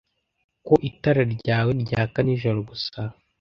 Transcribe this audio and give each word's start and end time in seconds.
ko 0.65 0.73
itara 0.89 1.23
ryawe 1.35 1.71
ryaka 1.83 2.17
nijoro 2.25 2.59
gusa 2.69 2.99